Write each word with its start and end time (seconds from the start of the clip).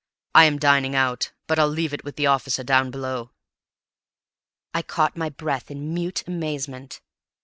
"I 0.33 0.45
am 0.45 0.57
dining 0.57 0.95
out, 0.95 1.31
but 1.45 1.59
I'll 1.59 1.67
leave 1.67 1.93
it 1.93 2.03
with 2.03 2.15
the 2.15 2.25
officer 2.25 2.63
down 2.63 2.89
below." 2.89 3.29
I 4.73 4.81
caught 4.81 5.15
my 5.15 5.29
breath 5.29 5.69
in 5.69 5.93
mute 5.93 6.23
amazement. 6.27 7.01